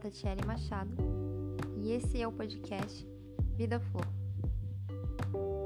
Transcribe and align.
Tatiele 0.00 0.42
Machado 0.46 0.96
e 1.76 1.92
esse 1.92 2.22
é 2.22 2.26
o 2.26 2.32
podcast 2.32 3.06
Vida 3.54 3.78
Flor. 3.78 4.06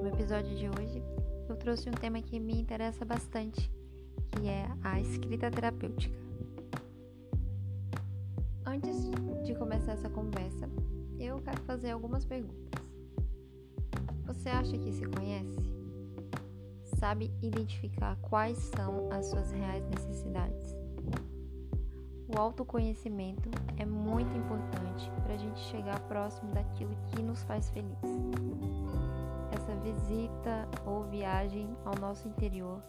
No 0.03 0.09
episódio 0.09 0.57
de 0.57 0.69
hoje, 0.69 1.01
eu 1.49 1.55
trouxe 1.55 1.89
um 1.89 1.93
tema 1.93 2.21
que 2.21 2.41
me 2.41 2.61
interessa 2.61 3.05
bastante, 3.05 3.71
que 4.33 4.49
é 4.49 4.67
a 4.83 5.01
escrita 5.01 5.53
terapêutica. 5.53 6.19
Antes 8.67 9.09
de 9.45 9.55
começar 9.55 9.93
essa 9.93 10.11
conversa, 10.11 10.69
eu 11.17 11.41
quero 11.41 11.63
fazer 11.63 11.93
algumas 11.93 12.25
perguntas. 12.25 12.83
Você 14.27 14.49
acha 14.49 14.77
que 14.77 14.93
se 14.93 15.07
conhece? 15.07 15.61
Sabe 16.99 17.31
identificar 17.41 18.17
quais 18.17 18.59
são 18.59 19.09
as 19.13 19.27
suas 19.27 19.53
reais 19.53 19.87
necessidades? 19.91 20.84
O 22.27 22.39
autoconhecimento 22.39 23.51
é 23.77 23.85
muito 23.85 24.35
importante 24.37 25.11
para 25.23 25.35
a 25.35 25.37
gente 25.37 25.61
chegar 25.61 26.01
próximo 26.01 26.51
daquilo 26.53 26.97
que 27.09 27.23
nos 27.23 27.43
faz 27.43 27.69
feliz. 27.69 27.99
Essa 29.53 29.75
visita 29.77 30.67
ou 30.87 31.05
viagem 31.05 31.69
ao 31.85 31.95
nosso 31.97 32.27
interior 32.27 32.81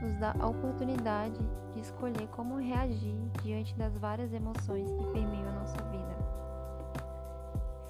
nos 0.00 0.16
dá 0.20 0.34
a 0.38 0.46
oportunidade 0.46 1.38
de 1.74 1.80
escolher 1.80 2.28
como 2.28 2.58
reagir 2.58 3.16
diante 3.42 3.74
das 3.74 3.96
várias 3.98 4.32
emoções 4.32 4.88
que 4.92 5.06
permeiam 5.08 5.48
a 5.48 5.60
nossa 5.60 5.82
vida. 5.90 6.16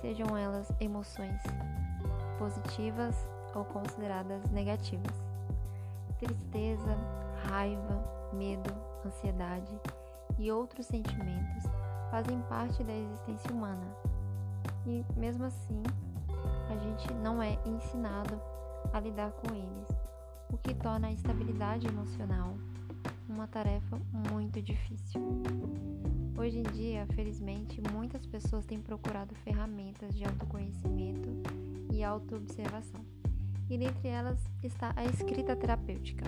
Sejam 0.00 0.36
elas 0.36 0.72
emoções 0.80 1.42
positivas 2.38 3.14
ou 3.54 3.66
consideradas 3.66 4.50
negativas. 4.50 5.14
Tristeza, 6.18 6.96
raiva, 7.50 8.02
medo, 8.32 8.72
ansiedade 9.04 9.78
e 10.38 10.50
outros 10.50 10.86
sentimentos 10.86 11.64
fazem 12.10 12.40
parte 12.42 12.82
da 12.84 12.92
existência 12.92 13.50
humana. 13.50 13.86
E 14.86 15.04
mesmo 15.18 15.44
assim, 15.44 15.82
a 16.70 16.76
gente 16.76 17.12
não 17.14 17.42
é 17.42 17.58
ensinado 17.64 18.40
a 18.92 19.00
lidar 19.00 19.32
com 19.32 19.54
eles, 19.54 19.88
o 20.52 20.56
que 20.56 20.74
torna 20.74 21.08
a 21.08 21.12
estabilidade 21.12 21.86
emocional 21.86 22.54
uma 23.28 23.46
tarefa 23.46 24.00
muito 24.30 24.62
difícil. 24.62 25.20
Hoje 26.38 26.58
em 26.58 26.62
dia, 26.62 27.06
felizmente, 27.14 27.80
muitas 27.92 28.24
pessoas 28.26 28.64
têm 28.64 28.80
procurado 28.80 29.34
ferramentas 29.36 30.14
de 30.14 30.24
autoconhecimento 30.24 31.28
e 31.92 32.04
autoobservação. 32.04 33.00
E 33.68 33.76
dentre 33.76 34.08
elas 34.08 34.38
está 34.62 34.92
a 34.94 35.04
escrita 35.04 35.56
terapêutica, 35.56 36.24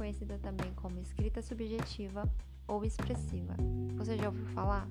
conhecida 0.00 0.38
também 0.38 0.72
como 0.76 0.98
escrita 0.98 1.42
subjetiva 1.42 2.26
ou 2.66 2.82
expressiva. 2.86 3.54
Você 3.96 4.16
já 4.16 4.28
ouviu 4.28 4.46
falar? 4.46 4.88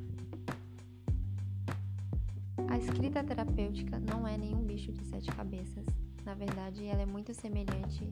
A 2.68 2.78
escrita 2.78 3.24
terapêutica 3.24 3.98
não 4.00 4.28
é 4.28 4.38
nenhum 4.38 4.64
bicho 4.64 4.92
de 4.92 5.04
sete 5.06 5.32
cabeças. 5.32 5.84
Na 6.24 6.36
verdade, 6.36 6.86
ela 6.86 7.02
é 7.02 7.08
muito 7.08 7.34
semelhante 7.34 8.08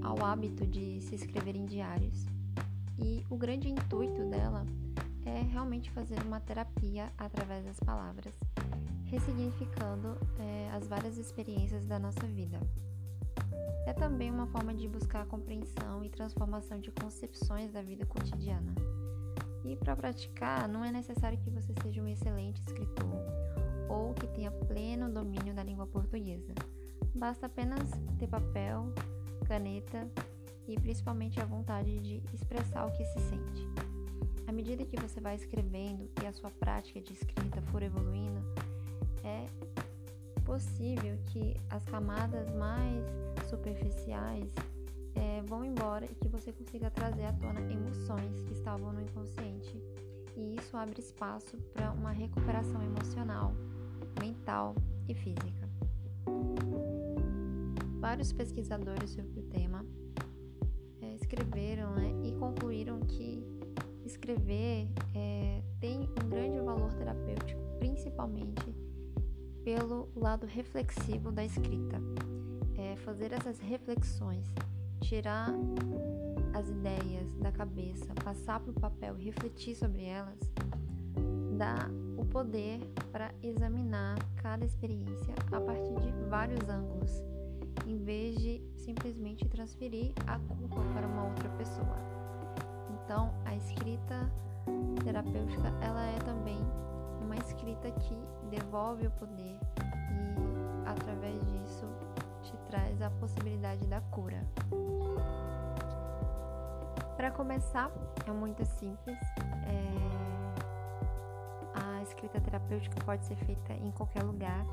ao 0.00 0.24
hábito 0.24 0.64
de 0.64 1.00
se 1.00 1.16
escrever 1.16 1.56
em 1.56 1.66
diários. 1.66 2.24
E 2.96 3.24
o 3.28 3.36
grande 3.36 3.68
intuito 3.68 4.24
dela 4.26 4.64
é 5.26 5.40
realmente 5.42 5.90
fazer 5.90 6.22
uma 6.22 6.38
terapia 6.38 7.12
através 7.18 7.64
das 7.64 7.80
palavras, 7.80 8.32
ressignificando 9.06 10.16
é, 10.38 10.70
as 10.70 10.86
várias 10.86 11.18
experiências 11.18 11.84
da 11.84 11.98
nossa 11.98 12.24
vida. 12.28 12.60
É 13.86 13.92
também 13.92 14.30
uma 14.30 14.46
forma 14.46 14.74
de 14.74 14.86
buscar 14.86 15.22
a 15.22 15.26
compreensão 15.26 16.04
e 16.04 16.10
transformação 16.10 16.78
de 16.78 16.90
concepções 16.90 17.72
da 17.72 17.80
vida 17.80 18.04
cotidiana. 18.04 18.74
E 19.64 19.76
para 19.76 19.96
praticar, 19.96 20.68
não 20.68 20.84
é 20.84 20.92
necessário 20.92 21.38
que 21.38 21.50
você 21.50 21.72
seja 21.82 22.02
um 22.02 22.08
excelente 22.08 22.60
escritor 22.60 23.22
ou 23.88 24.12
que 24.14 24.26
tenha 24.28 24.50
pleno 24.50 25.10
domínio 25.10 25.54
da 25.54 25.62
língua 25.62 25.86
portuguesa. 25.86 26.54
Basta 27.14 27.46
apenas 27.46 27.90
ter 28.18 28.28
papel, 28.28 28.92
caneta 29.46 30.06
e 30.66 30.78
principalmente 30.78 31.40
a 31.40 31.44
vontade 31.44 31.98
de 32.00 32.22
expressar 32.32 32.86
o 32.86 32.92
que 32.92 33.04
se 33.04 33.20
sente. 33.20 33.66
À 34.46 34.52
medida 34.52 34.84
que 34.84 35.00
você 35.00 35.20
vai 35.20 35.34
escrevendo 35.34 36.08
e 36.22 36.26
a 36.26 36.32
sua 36.32 36.50
prática 36.50 37.00
de 37.00 37.12
escrita 37.12 37.60
for 37.62 37.82
evoluindo, 37.82 38.40
é 39.24 39.46
possível 40.44 41.18
que 41.26 41.54
as 41.68 41.84
camadas 41.84 42.50
mais 42.54 43.04
superficiais 43.48 44.52
é, 45.14 45.42
vão 45.42 45.64
embora 45.64 46.04
e 46.04 46.14
que 46.14 46.28
você 46.28 46.52
consiga 46.52 46.90
trazer 46.90 47.24
à 47.24 47.32
tona 47.32 47.60
emoções 47.60 48.40
que 48.42 48.52
estavam 48.52 48.92
no 48.92 49.00
inconsciente. 49.00 49.82
E 50.36 50.54
isso 50.56 50.76
abre 50.76 51.00
espaço 51.00 51.56
para 51.72 51.90
uma 51.92 52.12
recuperação 52.12 52.80
emocional, 52.82 53.52
mental 54.20 54.74
e 55.08 55.14
física. 55.14 55.68
Vários 57.98 58.32
pesquisadores 58.32 59.10
sobre 59.10 59.40
o 59.40 59.42
tema 59.42 59.84
é, 61.02 61.14
escreveram 61.14 61.94
né, 61.94 62.28
e 62.28 62.32
concluíram 62.38 63.00
que 63.00 63.42
escrever 64.04 64.88
é, 65.14 65.62
tem 65.80 66.08
um 66.22 66.28
grande 66.28 66.60
valor 66.60 66.92
terapêutico, 66.94 67.60
principalmente 67.80 68.74
pelo 69.64 70.08
lado 70.14 70.46
reflexivo 70.46 71.32
da 71.32 71.44
escrita. 71.44 72.00
É, 72.88 72.96
fazer 72.96 73.32
essas 73.34 73.58
reflexões 73.60 74.46
tirar 75.02 75.50
as 76.54 76.70
ideias 76.70 77.30
da 77.34 77.52
cabeça, 77.52 78.06
passar 78.24 78.60
para 78.60 78.70
o 78.70 78.80
papel 78.80 79.14
refletir 79.14 79.76
sobre 79.76 80.04
elas, 80.04 80.38
dá 81.58 81.90
o 82.16 82.24
poder 82.24 82.80
para 83.12 83.30
examinar 83.42 84.16
cada 84.36 84.64
experiência 84.64 85.34
a 85.52 85.60
partir 85.60 86.00
de 86.00 86.10
vários 86.30 86.66
ângulos, 86.66 87.22
em 87.86 87.98
vez 87.98 88.38
de 88.38 88.62
simplesmente 88.76 89.46
transferir 89.46 90.14
a 90.26 90.38
culpa 90.38 90.80
para 90.94 91.06
uma 91.06 91.26
outra 91.26 91.48
pessoa. 91.50 91.98
Então, 93.04 93.34
a 93.44 93.54
escrita 93.54 94.32
terapêutica, 95.04 95.68
ela 95.82 96.06
é 96.06 96.18
também 96.20 96.60
uma 97.20 97.36
escrita 97.36 97.90
que 97.90 98.16
devolve 98.48 99.06
o 99.06 99.10
poder 99.10 99.58
e 100.10 100.88
através 100.88 101.38
disso 101.52 101.86
traz 103.08 103.08
a 103.08 103.10
possibilidade 103.10 103.86
da 103.86 104.00
cura. 104.00 104.44
Para 107.16 107.30
começar, 107.30 107.90
é 108.26 108.30
muito 108.30 108.64
simples. 108.64 109.18
É... 109.66 109.88
A 111.74 112.02
escrita 112.02 112.40
terapêutica 112.40 113.02
pode 113.04 113.24
ser 113.24 113.36
feita 113.36 113.72
em 113.72 113.90
qualquer 113.92 114.22
lugar. 114.22 114.64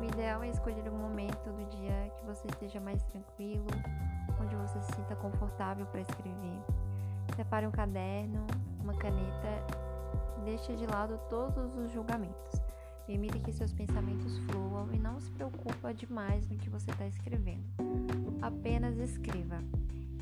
O 0.00 0.04
ideal 0.04 0.42
é 0.42 0.48
escolher 0.48 0.88
um 0.88 0.96
momento 0.96 1.50
do 1.50 1.64
dia 1.76 2.12
que 2.16 2.24
você 2.24 2.46
esteja 2.48 2.80
mais 2.80 3.02
tranquilo, 3.04 3.66
onde 4.40 4.54
você 4.56 4.80
se 4.82 4.92
sinta 4.94 5.16
confortável 5.16 5.86
para 5.86 6.00
escrever. 6.00 6.62
Separe 7.36 7.66
um 7.66 7.70
caderno, 7.70 8.46
uma 8.82 8.94
caneta, 8.94 9.64
deixe 10.44 10.74
de 10.74 10.86
lado 10.86 11.18
todos 11.28 11.76
os 11.76 11.90
julgamentos. 11.92 12.59
Permita 13.10 13.40
que 13.40 13.52
seus 13.52 13.72
pensamentos 13.72 14.38
fluam 14.46 14.88
e 14.92 14.96
não 14.96 15.18
se 15.18 15.28
preocupa 15.32 15.92
demais 15.92 16.48
no 16.48 16.56
que 16.56 16.70
você 16.70 16.88
está 16.92 17.08
escrevendo. 17.08 17.64
Apenas 18.40 18.96
escreva. 18.98 19.58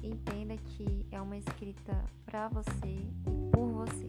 Entenda 0.02 0.56
que 0.56 1.04
é 1.10 1.20
uma 1.20 1.36
escrita 1.36 2.02
para 2.24 2.48
você 2.48 2.86
e 2.86 3.12
por 3.52 3.68
você. 3.72 4.08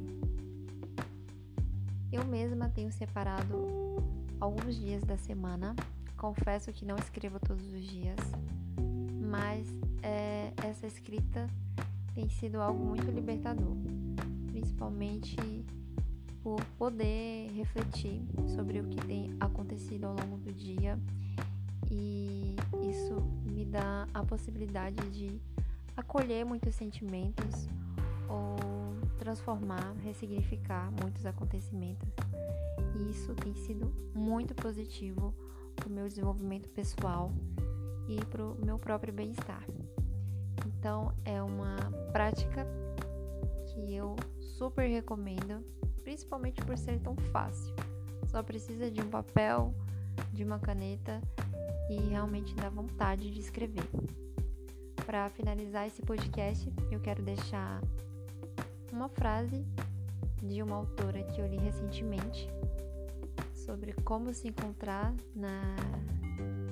Eu 2.10 2.24
mesma 2.24 2.70
tenho 2.70 2.90
separado 2.90 4.02
alguns 4.40 4.78
dias 4.78 5.04
da 5.04 5.18
semana. 5.18 5.76
Confesso 6.16 6.72
que 6.72 6.86
não 6.86 6.96
escrevo 6.96 7.38
todos 7.38 7.74
os 7.74 7.84
dias, 7.84 8.20
mas 9.30 9.68
é, 10.02 10.54
essa 10.66 10.88
escrita 10.88 11.48
tem 12.16 12.30
sido 12.30 12.62
algo 12.62 12.82
muito 12.82 13.12
libertador, 13.12 13.76
principalmente 14.48 15.36
por 16.50 16.66
poder 16.80 17.52
refletir 17.52 18.20
sobre 18.56 18.80
o 18.80 18.84
que 18.86 18.98
tem 19.06 19.36
acontecido 19.40 20.06
ao 20.06 20.16
longo 20.16 20.38
do 20.38 20.52
dia 20.52 20.98
e 21.92 22.56
isso 22.90 23.22
me 23.46 23.64
dá 23.64 24.08
a 24.12 24.24
possibilidade 24.24 24.98
de 25.12 25.40
acolher 25.96 26.44
muitos 26.44 26.74
sentimentos 26.74 27.68
ou 28.28 28.58
transformar, 29.20 29.94
ressignificar 30.04 30.92
muitos 31.00 31.24
acontecimentos. 31.24 32.10
E 32.96 33.12
isso 33.12 33.36
tem 33.36 33.54
sido 33.54 33.94
muito 34.16 34.56
positivo 34.56 35.32
para 35.76 35.88
o 35.88 35.92
meu 35.92 36.08
desenvolvimento 36.08 36.68
pessoal 36.70 37.32
e 38.08 38.16
para 38.26 38.44
o 38.44 38.58
meu 38.66 38.80
próprio 38.80 39.14
bem-estar. 39.14 39.64
Então, 40.66 41.14
é 41.24 41.44
uma 41.44 41.76
prática 42.12 42.66
que 43.68 43.94
eu 43.94 44.16
super 44.40 44.88
recomendo 44.88 45.64
principalmente 46.00 46.62
por 46.62 46.78
ser 46.78 47.00
tão 47.00 47.16
fácil. 47.32 47.74
Só 48.28 48.42
precisa 48.44 48.90
de 48.90 49.02
um 49.02 49.10
papel, 49.10 49.74
de 50.32 50.44
uma 50.44 50.60
caneta 50.60 51.22
e 51.90 51.96
realmente 52.10 52.54
da 52.56 52.70
vontade 52.70 53.32
de 53.32 53.40
escrever. 53.40 53.90
Para 55.06 55.30
finalizar 55.30 55.88
esse 55.88 56.02
podcast, 56.02 56.72
eu 56.92 57.00
quero 57.00 57.24
deixar 57.24 57.82
uma 58.92 59.10
frase 59.10 59.66
de 60.42 60.62
uma 60.62 60.76
autora 60.76 61.24
que 61.24 61.42
eu 61.42 61.48
li 61.48 61.58
recentemente, 61.58 62.48
sobre 63.54 63.94
como 64.04 64.34
se 64.34 64.48
encontrar 64.48 65.14
na 65.36 65.76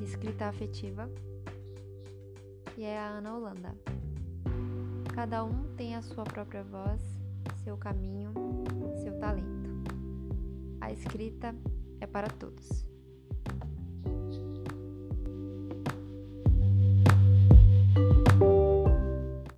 escrita 0.01 0.45
afetiva 0.45 1.09
e 2.77 2.83
é 2.83 2.97
a 2.97 3.07
Ana 3.07 3.35
Holanda. 3.35 3.75
Cada 5.13 5.43
um 5.43 5.63
tem 5.75 5.95
a 5.95 6.01
sua 6.01 6.23
própria 6.23 6.63
voz, 6.63 7.01
seu 7.67 7.75
caminho, 7.75 8.31
seu 9.03 9.19
talento. 9.19 9.69
A 10.79 10.89
escrita 10.89 11.53
é 11.99 12.07
para 12.07 12.29
todos. 12.29 12.86